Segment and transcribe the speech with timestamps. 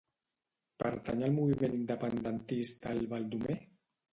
[0.83, 3.61] Pertany al moviment independentista el Baldomer?